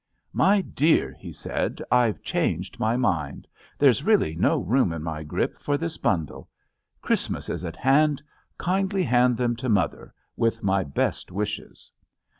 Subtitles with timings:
[0.33, 3.47] "My dear," he said, "I've changed my mind.
[3.77, 6.49] There's really no room in my grip for this bundle.
[7.03, 8.23] Christmas is at hand—
[8.59, 11.91] ^kindly hand them to Mother, with my best wishes."